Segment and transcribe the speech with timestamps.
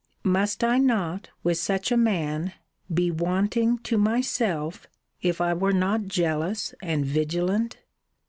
[0.23, 2.53] Must I not, with such a man,
[2.91, 4.87] be wanting to myself,
[5.21, 7.77] if I were not jealous and vigilant?